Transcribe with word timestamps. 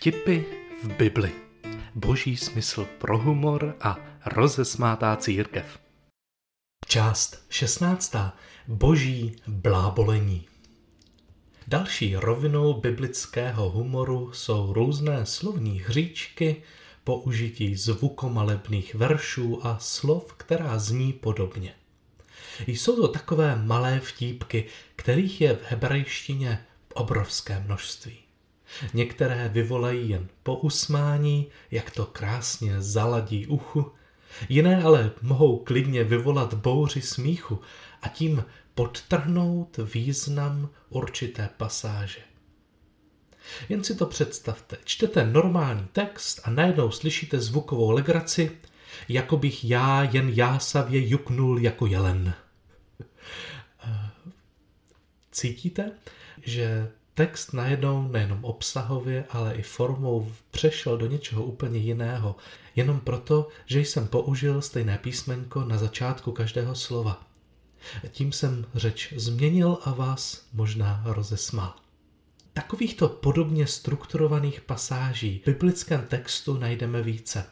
Vtipy 0.00 0.44
v 0.82 0.96
Bibli. 0.96 1.32
Boží 1.94 2.36
smysl 2.36 2.88
pro 2.98 3.18
humor 3.18 3.76
a 3.80 3.98
rozesmátá 4.26 5.16
církev. 5.16 5.78
Část 6.86 7.46
16. 7.48 8.14
Boží 8.68 9.36
blábolení. 9.46 10.48
Další 11.66 12.16
rovinou 12.16 12.80
biblického 12.80 13.70
humoru 13.70 14.32
jsou 14.32 14.72
různé 14.72 15.26
slovní 15.26 15.80
hříčky, 15.80 16.62
použití 17.04 17.76
zvukomalebných 17.76 18.94
veršů 18.94 19.66
a 19.66 19.78
slov, 19.78 20.34
která 20.34 20.78
zní 20.78 21.12
podobně. 21.12 21.74
Jsou 22.66 22.96
to 22.96 23.08
takové 23.08 23.56
malé 23.56 24.00
vtípky, 24.00 24.64
kterých 24.96 25.40
je 25.40 25.56
v 25.56 25.62
hebrejštině 25.64 26.66
obrovské 26.94 27.60
množství. 27.60 28.29
Některé 28.94 29.48
vyvolají 29.48 30.10
jen 30.10 30.28
po 30.42 30.56
usmání, 30.56 31.46
jak 31.70 31.90
to 31.90 32.06
krásně 32.06 32.82
zaladí 32.82 33.46
uchu, 33.46 33.92
jiné 34.48 34.82
ale 34.82 35.10
mohou 35.22 35.58
klidně 35.58 36.04
vyvolat 36.04 36.54
bouři 36.54 37.02
smíchu 37.02 37.60
a 38.02 38.08
tím 38.08 38.44
podtrhnout 38.74 39.78
význam 39.94 40.68
určité 40.88 41.48
pasáže. 41.56 42.20
Jen 43.68 43.84
si 43.84 43.94
to 43.94 44.06
představte. 44.06 44.76
Čtete 44.84 45.26
normální 45.26 45.86
text 45.92 46.40
a 46.44 46.50
najednou 46.50 46.90
slyšíte 46.90 47.40
zvukovou 47.40 47.90
legraci, 47.90 48.58
jako 49.08 49.36
bych 49.36 49.64
já 49.64 50.02
jen 50.02 50.28
jásavě 50.28 51.08
juknul 51.08 51.58
jako 51.58 51.86
jelen. 51.86 52.34
Cítíte, 55.30 55.92
že 56.42 56.90
text 57.20 57.52
najednou 57.52 58.08
nejenom 58.08 58.44
obsahově, 58.44 59.24
ale 59.30 59.54
i 59.54 59.62
formou 59.62 60.32
přešel 60.50 60.98
do 60.98 61.06
něčeho 61.06 61.44
úplně 61.44 61.78
jiného, 61.78 62.36
jenom 62.76 63.00
proto, 63.00 63.48
že 63.66 63.80
jsem 63.80 64.08
použil 64.08 64.62
stejné 64.62 64.98
písmenko 64.98 65.64
na 65.64 65.78
začátku 65.78 66.32
každého 66.32 66.74
slova. 66.74 67.26
Tím 68.10 68.32
jsem 68.32 68.66
řeč 68.74 69.12
změnil 69.16 69.78
a 69.84 69.92
vás 69.92 70.46
možná 70.52 71.02
rozesmal. 71.04 71.74
Takovýchto 72.52 73.08
podobně 73.08 73.66
strukturovaných 73.66 74.60
pasáží 74.60 75.40
v 75.42 75.46
biblickém 75.46 76.06
textu 76.08 76.58
najdeme 76.58 77.02
více. 77.02 77.44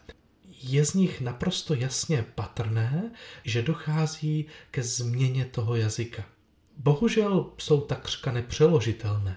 Je 0.63 0.85
z 0.85 0.95
nich 0.95 1.21
naprosto 1.21 1.75
jasně 1.75 2.25
patrné, 2.35 3.11
že 3.45 3.63
dochází 3.63 4.47
ke 4.71 4.83
změně 4.83 5.45
toho 5.45 5.77
jazyka. 5.77 6.25
Bohužel 6.77 7.51
jsou 7.59 7.81
takřka 7.81 8.33
nepřeložitelné. 8.33 9.37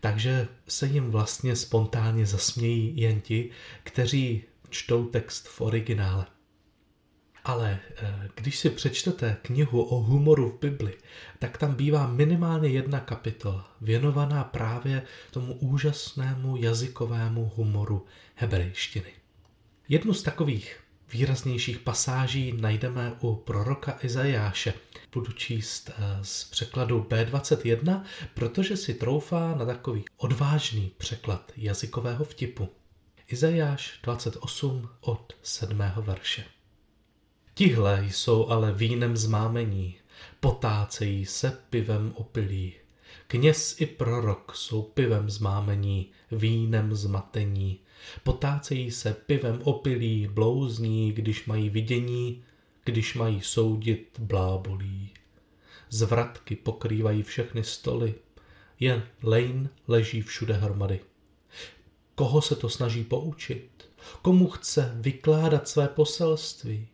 Takže 0.00 0.48
se 0.68 0.86
jim 0.86 1.10
vlastně 1.10 1.56
spontánně 1.56 2.26
zasmějí 2.26 3.00
jen 3.00 3.20
ti, 3.20 3.50
kteří 3.82 4.44
čtou 4.70 5.06
text 5.06 5.48
v 5.48 5.60
originále. 5.60 6.26
Ale 7.44 7.78
eh, 7.96 8.28
když 8.34 8.58
si 8.58 8.70
přečtete 8.70 9.36
knihu 9.42 9.82
o 9.82 10.00
humoru 10.00 10.50
v 10.50 10.60
Bibli, 10.60 10.94
tak 11.38 11.58
tam 11.58 11.74
bývá 11.74 12.06
minimálně 12.06 12.68
jedna 12.68 13.00
kapitola 13.00 13.76
věnovaná 13.80 14.44
právě 14.44 15.02
tomu 15.30 15.54
úžasnému 15.54 16.56
jazykovému 16.56 17.52
humoru 17.56 18.06
hebrejštiny. 18.34 19.12
Jednu 19.88 20.14
z 20.14 20.22
takových 20.22 20.80
výraznějších 21.12 21.78
pasáží 21.78 22.52
najdeme 22.52 23.12
u 23.20 23.34
proroka 23.34 23.98
Izajáše. 24.02 24.74
Budu 25.12 25.32
číst 25.32 25.90
eh, 25.90 26.18
z 26.22 26.44
překladu 26.44 27.06
B21, 27.10 28.02
protože 28.34 28.76
si 28.76 28.94
troufá 28.94 29.54
na 29.54 29.66
takový 29.66 30.04
odvážný 30.16 30.92
překlad 30.98 31.52
jazykového 31.56 32.24
vtipu. 32.24 32.68
Izajáš 33.28 34.00
28 34.02 34.88
od 35.00 35.32
7. 35.42 35.78
verše. 35.96 36.44
Tihle 37.54 38.04
jsou 38.04 38.48
ale 38.48 38.72
vínem 38.72 39.16
zmámení, 39.16 39.94
potácejí 40.40 41.26
se 41.26 41.58
pivem 41.70 42.12
opilí. 42.14 42.79
Kněz 43.26 43.80
i 43.80 43.86
prorok 43.86 44.52
jsou 44.54 44.82
pivem 44.82 45.30
zmámení, 45.30 46.10
vínem 46.32 46.94
zmatení. 46.94 47.80
Potácejí 48.24 48.90
se 48.90 49.14
pivem 49.14 49.60
opilí, 49.64 50.28
blouzní, 50.28 51.12
když 51.12 51.46
mají 51.46 51.70
vidění, 51.70 52.42
když 52.84 53.14
mají 53.14 53.40
soudit 53.40 54.08
blábolí. 54.18 55.10
Zvratky 55.90 56.56
pokrývají 56.56 57.22
všechny 57.22 57.64
stoly, 57.64 58.14
jen 58.80 59.02
lejn 59.22 59.70
leží 59.88 60.22
všude 60.22 60.54
hromady. 60.54 61.00
Koho 62.14 62.42
se 62.42 62.56
to 62.56 62.68
snaží 62.68 63.04
poučit? 63.04 63.90
Komu 64.22 64.48
chce 64.48 64.92
vykládat 64.94 65.68
své 65.68 65.88
poselství? 65.88 66.88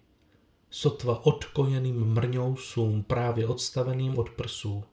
Sotva 0.71 1.27
odkojeným 1.27 2.05
mrňousům 2.05 3.03
právě 3.03 3.47
odstaveným 3.47 4.19
od 4.19 4.31
prsů. 4.31 4.85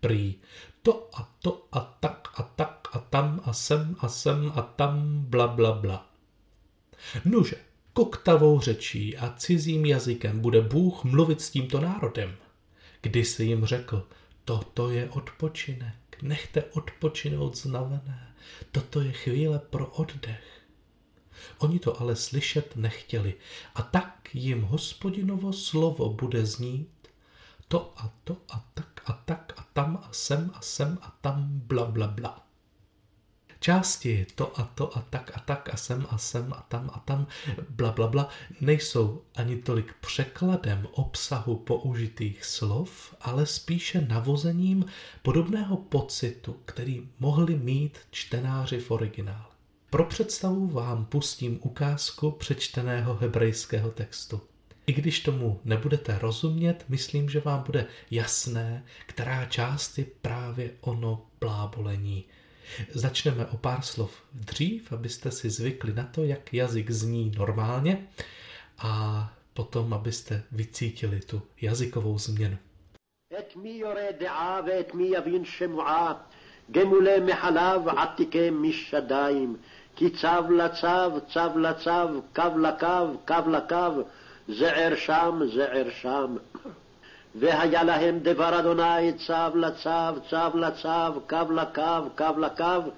Prý 0.00 0.34
to 0.82 1.10
a 1.14 1.32
to 1.42 1.66
a 1.72 1.80
tak 1.80 2.28
a 2.34 2.42
tak 2.42 2.88
a 2.92 2.98
tam 2.98 3.40
a 3.44 3.52
sem 3.52 3.96
a 3.98 4.08
sem 4.08 4.52
a 4.54 4.62
tam 4.62 5.24
bla 5.28 5.46
bla 5.46 5.72
bla. 5.72 6.10
Nuže, 7.24 7.56
koktavou 7.92 8.60
řečí 8.60 9.16
a 9.16 9.34
cizím 9.36 9.86
jazykem 9.86 10.40
bude 10.40 10.60
Bůh 10.60 11.04
mluvit 11.04 11.40
s 11.40 11.50
tímto 11.50 11.80
národem. 11.80 12.36
Kdy 13.00 13.24
se 13.24 13.44
jim 13.44 13.64
řekl, 13.64 14.08
toto 14.44 14.90
je 14.90 15.10
odpočinek, 15.10 16.22
nechte 16.22 16.64
odpočinout 16.64 17.56
znavené, 17.56 18.34
toto 18.72 19.00
je 19.00 19.12
chvíle 19.12 19.58
pro 19.58 19.86
oddech. 19.86 20.62
Oni 21.58 21.78
to 21.78 22.00
ale 22.00 22.16
slyšet 22.16 22.76
nechtěli 22.76 23.34
a 23.74 23.82
tak 23.82 24.34
jim 24.34 24.62
hospodinovo 24.62 25.52
slovo 25.52 26.10
bude 26.10 26.46
znít 26.46 27.08
to 27.68 27.92
a 27.96 28.12
to 28.24 28.36
a 28.48 28.64
tak 28.74 29.00
a 29.06 29.12
tak 29.12 29.45
tam 29.76 30.00
a 30.02 30.08
sem 30.12 30.50
a 30.54 30.60
sem 30.60 30.98
a 31.02 31.16
tam 31.20 31.60
bla 31.66 31.84
bla 31.84 32.06
bla. 32.06 32.46
Části 33.60 34.26
to 34.34 34.60
a 34.60 34.64
to 34.74 34.96
a 34.96 35.00
tak 35.10 35.30
a 35.34 35.40
tak 35.40 35.74
a 35.74 35.76
sem 35.76 36.06
a 36.10 36.18
sem 36.18 36.52
a 36.52 36.66
tam 36.68 36.90
a 36.94 36.98
tam 36.98 37.26
bla 37.70 37.92
bla 37.92 38.06
bla 38.06 38.28
nejsou 38.60 39.22
ani 39.34 39.56
tolik 39.56 39.94
překladem 40.00 40.88
obsahu 40.92 41.56
použitých 41.56 42.44
slov, 42.44 43.14
ale 43.20 43.46
spíše 43.46 44.00
navozením 44.00 44.84
podobného 45.22 45.76
pocitu, 45.76 46.56
který 46.64 47.08
mohli 47.18 47.58
mít 47.58 47.98
čtenáři 48.10 48.78
v 48.78 48.90
originále. 48.90 49.52
Pro 49.90 50.04
představu 50.04 50.66
vám 50.66 51.04
pustím 51.04 51.58
ukázku 51.62 52.30
přečteného 52.30 53.14
hebrejského 53.14 53.90
textu. 53.90 54.40
I 54.87 54.93
když 54.93 55.19
tomu 55.19 55.59
nebudete 55.65 56.19
rozumět, 56.19 56.85
myslím, 56.89 57.29
že 57.29 57.39
vám 57.39 57.63
bude 57.63 57.87
jasné, 58.11 58.83
která 59.05 59.45
část 59.45 59.97
je 59.97 60.05
právě 60.21 60.71
ono 60.81 61.25
blábolení. 61.39 62.25
Začneme 62.93 63.45
o 63.45 63.57
pár 63.57 63.81
slov 63.81 64.23
dřív, 64.33 64.91
abyste 64.91 65.31
si 65.31 65.49
zvykli 65.49 65.93
na 65.93 66.03
to, 66.03 66.23
jak 66.23 66.53
jazyk 66.53 66.91
zní 66.91 67.31
normálně 67.37 68.07
a 68.77 69.33
potom, 69.53 69.93
abyste 69.93 70.43
vycítili 70.51 71.19
tu 71.19 71.41
jazykovou 71.61 72.17
změnu. 72.17 72.57
את 73.39 73.55
מי 73.55 73.69
יורה 73.69 74.11
דעה 74.19 74.59
ואת 74.65 74.93
מי 74.93 75.03
יבין 75.03 75.45
שמועה, 75.45 76.13
גמולי 76.71 77.19
מחלב 77.19 77.87
עתיקי 77.87 78.49
משדיים, 78.49 79.57
כי 79.95 80.09
צו 80.09 80.51
לצו, 80.51 81.19
צו 81.33 81.59
לצו, 81.59 82.21
קו 82.35 82.57
לקו, 82.57 83.17
קו 83.27 83.49
לקו, 83.49 84.03
זער 84.47 84.95
שם, 84.95 85.39
זער 85.55 85.87
שם. 86.01 86.35
והיה 87.35 87.83
להם 87.83 88.19
דבר 88.19 88.59
אדוני 88.59 89.13
צו 89.27 89.55
לצו, 89.55 90.21
צו 90.29 90.57
לצו, 90.57 91.21
קו 91.29 91.51
לקו, 91.51 92.09
קו 92.17 92.39
לקו, 92.39 92.91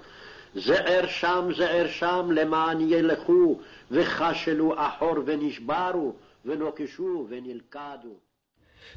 זער 0.54 1.06
שם, 1.06 1.48
זער 1.58 1.86
שם, 1.88 2.28
למען 2.32 2.80
ילכו, 2.80 3.60
וכשלו 3.90 4.74
אחור 4.76 5.16
ונשברו, 5.26 6.14
ונוקשו 6.44 7.26
ונלכדו. 7.30 8.14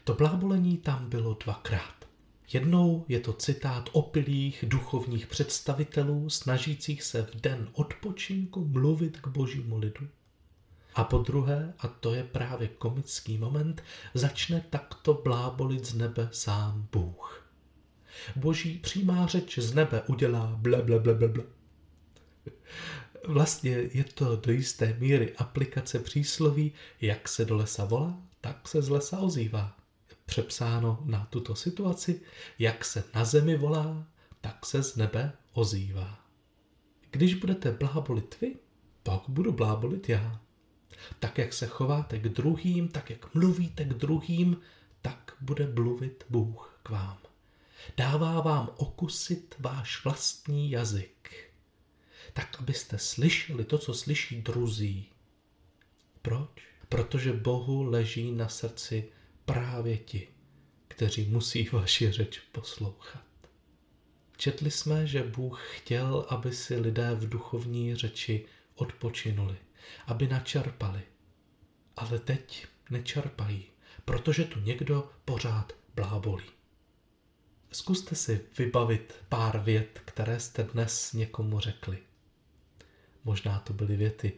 To 0.03 0.13
blábolení 0.13 0.77
tam 0.77 1.09
bylo 1.09 1.37
dvakrát. 1.43 1.97
Jednou 2.53 3.05
je 3.07 3.19
to 3.19 3.33
citát 3.33 3.89
opilých 3.91 4.65
duchovních 4.67 5.27
představitelů 5.27 6.29
snažících 6.29 7.03
se 7.03 7.21
v 7.21 7.41
den 7.41 7.69
odpočinku 7.73 8.65
mluvit 8.65 9.17
k 9.17 9.27
božímu 9.27 9.77
lidu. 9.77 10.07
A 10.94 11.04
po 11.04 11.18
druhé, 11.18 11.74
a 11.78 11.88
to 11.88 12.14
je 12.14 12.24
právě 12.24 12.68
komický 12.68 13.38
moment, 13.38 13.82
začne 14.14 14.64
takto 14.70 15.14
blábolit 15.14 15.84
z 15.84 15.94
nebe 15.94 16.28
sám 16.32 16.88
Bůh. 16.92 17.48
Boží 18.36 18.78
přímá 18.78 19.26
řeč 19.26 19.58
z 19.58 19.74
nebe 19.74 20.02
udělá 20.06 20.46
ble, 20.56 20.82
ble, 20.82 20.98
ble, 20.98 21.14
ble, 21.14 21.28
ble. 21.28 21.44
Vlastně 23.28 23.70
je 23.70 24.04
to 24.04 24.36
do 24.36 24.52
jisté 24.52 24.96
míry 24.98 25.36
aplikace 25.36 25.98
přísloví, 25.98 26.72
jak 27.00 27.28
se 27.28 27.44
do 27.44 27.56
lesa 27.56 27.84
volá, 27.84 28.18
tak 28.40 28.68
se 28.68 28.82
z 28.82 28.88
lesa 28.88 29.18
ozývá. 29.18 29.76
Přepsáno 30.26 30.98
na 31.04 31.26
tuto 31.30 31.54
situaci, 31.54 32.20
jak 32.58 32.84
se 32.84 33.04
na 33.14 33.24
zemi 33.24 33.56
volá, 33.56 34.06
tak 34.40 34.66
se 34.66 34.82
z 34.82 34.96
nebe 34.96 35.32
ozývá. 35.52 36.18
Když 37.10 37.34
budete 37.34 37.72
blábolit 37.72 38.40
vy, 38.40 38.56
pak 39.02 39.22
budu 39.28 39.52
blábolit 39.52 40.08
já. 40.08 40.40
Tak, 41.18 41.38
jak 41.38 41.52
se 41.52 41.66
chováte 41.66 42.18
k 42.18 42.28
druhým, 42.28 42.88
tak, 42.88 43.10
jak 43.10 43.34
mluvíte 43.34 43.84
k 43.84 43.94
druhým, 43.94 44.60
tak 45.02 45.36
bude 45.40 45.66
mluvit 45.66 46.24
Bůh 46.30 46.78
k 46.82 46.90
vám. 46.90 47.18
Dává 47.96 48.40
vám 48.40 48.70
okusit 48.76 49.54
váš 49.58 50.04
vlastní 50.04 50.70
jazyk, 50.70 51.50
tak, 52.32 52.56
abyste 52.58 52.98
slyšeli 52.98 53.64
to, 53.64 53.78
co 53.78 53.94
slyší 53.94 54.42
druzí. 54.42 55.08
Proč? 56.22 56.50
Protože 56.88 57.32
Bohu 57.32 57.82
leží 57.82 58.32
na 58.32 58.48
srdci 58.48 59.08
právě 59.44 59.98
ti, 59.98 60.28
kteří 60.88 61.24
musí 61.24 61.68
vaši 61.72 62.12
řeč 62.12 62.38
poslouchat. 62.52 63.24
Četli 64.36 64.70
jsme, 64.70 65.06
že 65.06 65.22
Bůh 65.22 65.62
chtěl, 65.76 66.26
aby 66.28 66.52
si 66.52 66.76
lidé 66.76 67.14
v 67.14 67.28
duchovní 67.28 67.94
řeči 67.94 68.46
odpočinuli, 68.74 69.56
aby 70.06 70.28
načerpali. 70.28 71.02
Ale 71.96 72.18
teď 72.18 72.66
nečerpají, 72.90 73.66
protože 74.04 74.44
tu 74.44 74.60
někdo 74.60 75.10
pořád 75.24 75.72
blábolí. 75.94 76.44
Zkuste 77.72 78.14
si 78.14 78.40
vybavit 78.58 79.14
pár 79.28 79.60
vět, 79.60 80.00
které 80.04 80.40
jste 80.40 80.62
dnes 80.62 81.12
někomu 81.12 81.60
řekli. 81.60 81.98
Možná 83.24 83.58
to 83.58 83.72
byly 83.72 83.96
věty. 83.96 84.32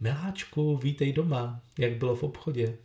Miláčku, 0.00 0.76
vítej 0.76 1.12
doma, 1.12 1.60
jak 1.78 1.92
bylo 1.92 2.16
v 2.16 2.22
obchodě. 2.22 2.78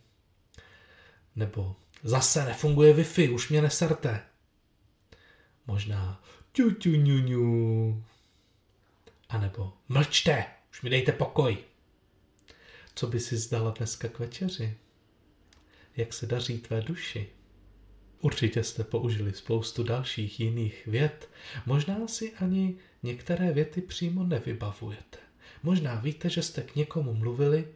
Nebo 1.36 1.76
zase 2.02 2.44
nefunguje 2.44 2.94
Wi-Fi, 2.94 3.34
už 3.34 3.48
mě 3.48 3.62
neserte. 3.62 4.20
Možná 5.66 6.22
ťu, 6.52 6.70
ťu, 6.70 6.90
ňu, 6.90 7.18
ňu. 7.18 8.04
A 9.28 9.38
nebo 9.38 9.72
mlčte, 9.88 10.44
už 10.76 10.82
mi 10.82 10.90
dejte 10.90 11.12
pokoj. 11.12 11.58
Co 12.94 13.06
by 13.06 13.20
si 13.20 13.36
zdala 13.36 13.70
dneska 13.70 14.08
k 14.08 14.18
večeři? 14.18 14.76
Jak 15.96 16.12
se 16.12 16.26
daří 16.26 16.58
tvé 16.58 16.80
duši? 16.82 17.28
Určitě 18.20 18.64
jste 18.64 18.84
použili 18.84 19.32
spoustu 19.32 19.82
dalších 19.82 20.40
jiných 20.40 20.86
vět. 20.86 21.30
Možná 21.66 22.08
si 22.08 22.32
ani 22.32 22.76
některé 23.02 23.52
věty 23.52 23.80
přímo 23.80 24.24
nevybavujete. 24.24 25.18
Možná 25.62 25.94
víte, 25.94 26.30
že 26.30 26.42
jste 26.42 26.62
k 26.62 26.76
někomu 26.76 27.14
mluvili, 27.14 27.68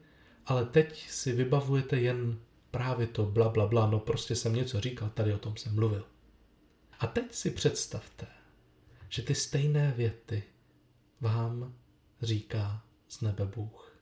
ale 0.46 0.64
teď 0.64 1.10
si 1.10 1.32
vybavujete 1.32 2.00
jen 2.00 2.38
právě 2.70 3.06
to 3.06 3.26
bla, 3.26 3.48
bla, 3.48 3.66
bla, 3.66 3.90
no 3.90 3.98
prostě 3.98 4.36
jsem 4.36 4.54
něco 4.54 4.80
říkal, 4.80 5.10
tady 5.14 5.34
o 5.34 5.38
tom 5.38 5.56
jsem 5.56 5.74
mluvil. 5.74 6.06
A 6.98 7.06
teď 7.06 7.34
si 7.34 7.50
představte, 7.50 8.26
že 9.08 9.22
ty 9.22 9.34
stejné 9.34 9.94
věty 9.96 10.42
vám 11.20 11.74
říká 12.22 12.89
z 13.10 13.20
nebe 13.20 13.46
Bůh. 13.46 13.96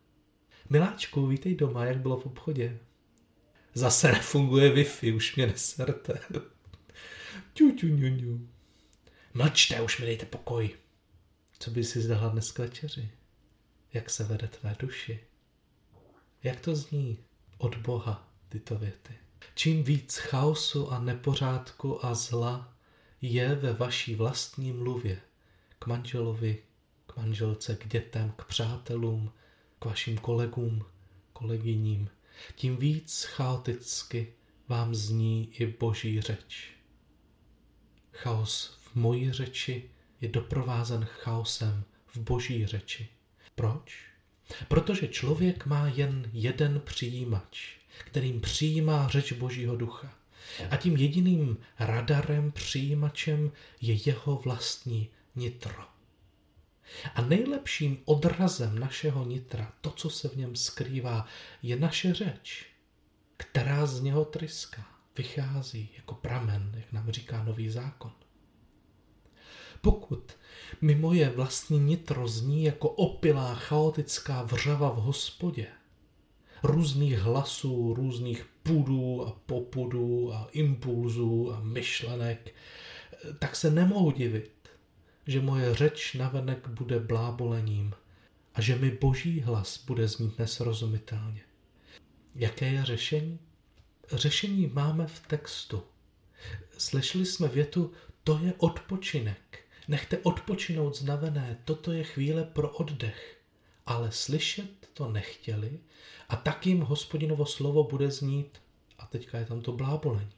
Miláčku, 0.71 1.27
vítej 1.27 1.55
doma, 1.55 1.85
jak 1.85 1.99
bylo 1.99 2.21
v 2.21 2.27
obchodě. 2.27 2.79
Zase 3.75 4.13
nefunguje 4.13 4.75
Wi-Fi, 4.75 5.17
už 5.17 5.37
mě 5.37 5.47
neserte. 5.47 6.21
ťu, 7.53 7.73
ťu, 7.73 7.87
ňu, 7.87 8.09
ňu. 8.09 8.49
Mlčte, 9.35 9.81
už 9.83 9.99
mi 9.99 10.07
dejte 10.07 10.27
pokoj. 10.27 10.71
Co 11.59 11.71
by 11.71 11.85
si 11.85 12.01
zdala 12.01 12.29
dnes 12.29 12.53
k 12.53 12.59
večeři? 12.59 13.11
Jak 13.93 14.11
se 14.11 14.25
vede 14.25 14.49
tvé 14.49 14.77
duši? 14.79 15.21
Jak 16.43 16.61
to 16.61 16.77
zní 16.77 17.19
od 17.59 17.77
Boha 17.77 18.33
tyto 18.49 18.79
věty? 18.79 19.15
Čím 19.55 19.85
víc 19.85 20.17
chaosu 20.17 20.93
a 20.93 21.01
nepořádku 21.01 22.05
a 22.07 22.15
zla 22.15 22.75
je 23.21 23.55
ve 23.55 23.73
vaší 23.73 24.15
vlastní 24.15 24.73
mluvě 24.73 25.21
k 25.79 25.87
manželovi, 25.87 26.63
k 27.09 27.17
manželce, 27.17 27.77
k 27.77 27.89
dětem, 27.89 28.33
k 28.37 28.45
přátelům, 28.45 29.33
k 29.79 29.85
vašim 29.85 30.19
kolegům, 30.19 30.85
kolegyním, 31.33 32.11
tím 32.55 32.77
víc 32.77 33.25
chaoticky 33.25 34.33
vám 34.69 34.95
zní 34.95 35.53
i 35.53 35.67
boží 35.67 36.21
řeč. 36.21 36.71
Chaos 38.13 38.79
v 38.81 38.95
mojí 38.95 39.33
řeči 39.33 39.91
je 40.21 40.29
doprovázen 40.29 41.05
chaosem 41.05 41.85
v 42.07 42.17
boží 42.17 42.67
řeči. 42.67 43.09
Proč? 43.55 44.09
Protože 44.69 45.09
člověk 45.09 45.67
má 45.67 45.89
jen 45.89 46.31
jeden 46.33 46.81
přijímač, 46.81 47.77
kterým 48.05 48.41
přijímá 48.41 49.09
řeč 49.09 49.33
Božího 49.33 49.77
ducha. 49.77 50.15
A 50.71 50.77
tím 50.77 50.97
jediným 50.97 51.57
radarem, 51.79 52.53
přijímačem 52.53 53.53
je 53.81 53.99
jeho 54.07 54.37
vlastní 54.37 55.09
nitro. 55.37 55.98
A 57.15 57.23
nejlepším 57.23 57.99
odrazem 58.05 58.79
našeho 58.79 59.25
nitra, 59.25 59.73
to, 59.81 59.91
co 59.91 60.11
se 60.11 60.29
v 60.29 60.37
něm 60.37 60.57
skrývá, 60.57 61.27
je 61.63 61.77
naše 61.77 62.15
řeč, 62.15 62.67
která 63.37 63.87
z 63.87 64.01
něho 64.01 64.25
tryská, 64.25 64.87
vychází 65.17 65.91
jako 65.97 66.15
pramen, 66.15 66.73
jak 66.77 66.93
nám 66.93 67.11
říká 67.11 67.45
nový 67.45 67.71
zákon. 67.71 68.13
Pokud 69.81 70.33
mi 70.81 70.95
moje 70.95 71.31
vlastní 71.31 71.79
nitro 71.79 72.29
zní 72.29 72.65
jako 72.65 72.89
opilá 72.89 73.55
chaotická 73.55 74.43
vřava 74.43 74.91
v 74.91 74.97
hospodě, 74.97 75.67
různých 76.63 77.19
hlasů, 77.19 77.95
různých 77.95 78.47
pudů 78.63 79.27
a 79.27 79.33
popudů 79.47 80.35
a 80.35 80.49
impulzů 80.53 81.53
a 81.53 81.61
myšlenek, 81.61 82.55
tak 83.39 83.57
se 83.57 83.71
nemohu 83.71 84.11
divit, 84.11 84.58
že 85.29 85.41
moje 85.41 85.75
řeč 85.75 86.15
navenek 86.15 86.69
bude 86.69 87.01
blábolením 87.01 87.95
a 88.55 88.61
že 88.61 88.77
mi 88.77 88.91
boží 88.91 89.41
hlas 89.41 89.85
bude 89.85 90.09
znít 90.09 90.39
nesrozumitelně. 90.39 91.43
Jaké 92.35 92.69
je 92.69 92.85
řešení? 92.85 93.39
Řešení 94.13 94.67
máme 94.67 95.07
v 95.07 95.27
textu. 95.27 95.83
Slyšeli 96.79 97.27
jsme 97.27 97.49
větu, 97.49 97.93
to 98.25 98.39
je 98.39 98.55
odpočinek. 98.59 99.59
Nechte 99.89 100.19
odpočinout 100.19 100.97
znavené, 100.97 101.59
toto 101.65 101.93
je 101.93 102.05
chvíle 102.05 102.45
pro 102.45 102.71
oddech. 102.71 103.41
Ale 103.87 104.13
slyšet 104.13 104.89
to 104.95 105.13
nechtěli 105.13 105.81
a 106.29 106.37
tak 106.37 106.67
jim 106.67 106.81
hospodinovo 106.81 107.47
slovo 107.47 107.85
bude 107.85 108.11
znít, 108.11 108.63
a 108.99 109.07
teďka 109.07 109.39
je 109.39 109.45
tam 109.45 109.61
to 109.61 109.73
blábolení. 109.73 110.33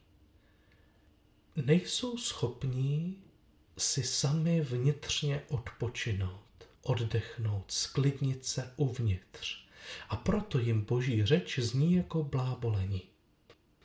Nejsou 1.55 2.17
schopní 2.17 3.23
si 3.77 4.03
sami 4.03 4.61
vnitřně 4.61 5.41
odpočinout, 5.47 6.67
oddechnout, 6.81 7.71
sklidnit 7.71 8.45
se 8.45 8.73
uvnitř. 8.75 9.65
A 10.09 10.15
proto 10.15 10.59
jim 10.59 10.81
boží 10.81 11.25
řeč 11.25 11.59
zní 11.59 11.93
jako 11.93 12.23
blábolení. 12.23 13.01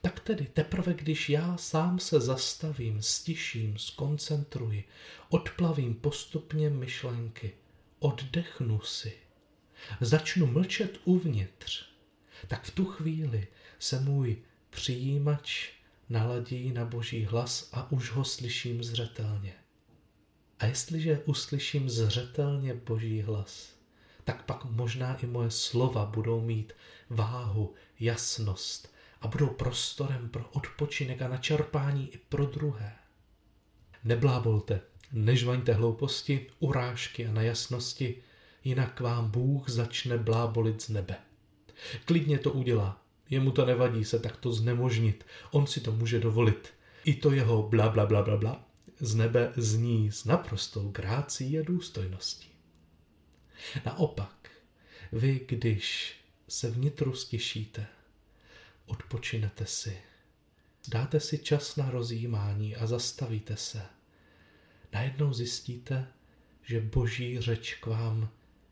Tak 0.01 0.21
tedy 0.21 0.47
teprve, 0.47 0.95
když 0.95 1.29
já 1.29 1.57
sám 1.57 1.99
se 1.99 2.21
zastavím, 2.21 3.03
stiším, 3.03 3.79
skoncentruji, 3.79 4.85
odplavím 5.29 5.95
postupně 5.95 6.71
myšlenky, 6.71 7.53
oddechnu 7.99 8.81
si, 8.81 9.13
začnu 10.01 10.47
mlčet 10.47 11.01
uvnitř, 11.05 11.87
tak 12.49 12.65
v 12.65 12.71
tu 12.71 12.85
chvíli 12.85 13.47
se 13.79 14.01
můj 14.01 14.37
přijímač 14.71 15.71
naladí 16.09 16.73
na 16.73 16.85
boží 16.85 17.25
hlas 17.25 17.69
a 17.73 17.93
už 17.93 18.11
ho 18.11 18.25
slyším 18.25 18.85
zřetelně. 18.85 19.55
A 20.59 20.67
jestliže 20.67 21.23
uslyším 21.25 21.91
zřetelně 21.91 22.75
boží 22.75 23.23
hlas, 23.23 23.75
tak 24.25 24.45
pak 24.45 24.65
možná 24.65 25.17
i 25.17 25.27
moje 25.27 25.51
slova 25.51 26.05
budou 26.05 26.41
mít 26.41 26.73
váhu, 27.11 27.75
jasnost 28.01 28.95
a 29.21 29.29
budou 29.29 29.47
prostorem 29.47 30.29
pro 30.29 30.45
odpočinek 30.53 31.23
a 31.23 31.29
načerpání 31.29 32.15
i 32.15 32.19
pro 32.19 32.47
druhé. 32.47 32.93
Neblábolte, 34.05 34.81
nežvaňte 35.13 35.73
hlouposti, 35.73 36.47
urážky 36.59 37.27
a 37.27 37.33
nejasnosti, 37.33 38.23
jinak 38.65 39.01
vám 39.01 39.31
Bůh 39.31 39.69
začne 39.69 40.19
blábolit 40.19 40.83
z 40.83 40.89
nebe. 40.89 41.17
Klidně 42.05 42.39
to 42.39 42.53
udělá, 42.53 43.03
jemu 43.31 43.51
to 43.51 43.65
nevadí 43.65 44.05
se 44.05 44.19
takto 44.19 44.53
znemožnit, 44.53 45.27
on 45.51 45.67
si 45.67 45.81
to 45.81 45.93
může 45.93 46.21
dovolit. 46.21 46.73
I 47.05 47.15
to 47.15 47.33
jeho 47.33 47.63
bla 47.63 47.89
bla 47.89 48.07
bla 48.07 48.23
bla 48.23 48.37
bla 48.37 48.66
z 49.01 49.15
nebe 49.15 49.53
zní 49.57 50.13
s 50.13 50.25
naprostou 50.25 50.89
grácí 50.89 51.59
a 51.59 51.63
důstojností. 51.63 52.49
Naopak, 53.87 54.51
vy, 55.13 55.47
když 55.49 56.17
se 56.49 56.71
vnitru 56.71 57.15
stěšíte, 57.15 57.87
odpočinete 58.87 59.67
si, 59.67 59.99
dáte 60.89 61.21
si 61.21 61.39
čas 61.39 61.77
na 61.77 61.91
rozjímání 61.91 62.77
a 62.77 62.87
zastavíte 62.87 63.57
se, 63.57 63.83
najednou 64.93 65.33
zjistíte, 65.33 66.09
že 66.63 66.81
boží 66.81 67.41
řeč 67.41 67.75
k 67.75 67.87
vám 67.87 68.31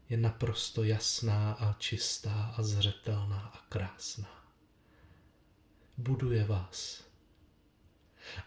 je 0.09 0.17
naprosto 0.17 0.85
jasná 0.85 1.53
a 1.53 1.73
čistá 1.73 2.55
a 2.57 2.63
zřetelná 2.63 3.41
a 3.41 3.67
krásná. 3.69 4.45
Buduje 5.99 6.45
vás 6.45 7.05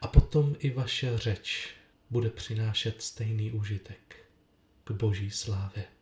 a 0.01 0.07
potom 0.07 0.55
i 0.60 0.69
vaše 0.69 1.17
řeč 1.17 1.69
bude 2.10 2.29
přinášet 2.29 3.01
stejný 3.01 3.51
užitek. 3.51 4.15
k 4.84 4.91
boží 4.91 5.31
slávě. 5.31 5.96